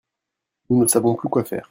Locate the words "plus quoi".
1.13-1.43